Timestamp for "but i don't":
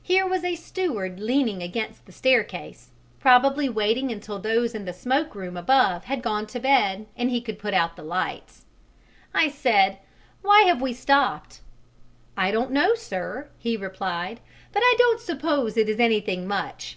14.70-15.18